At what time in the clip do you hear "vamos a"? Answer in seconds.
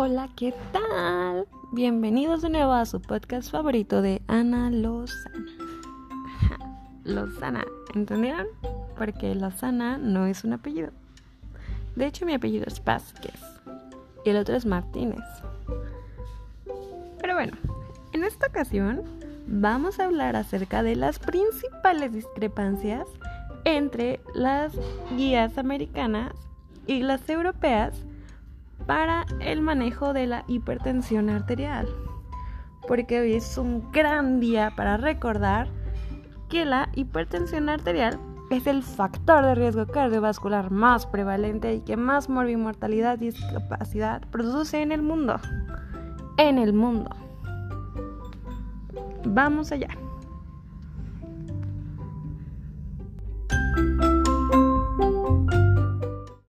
19.48-20.04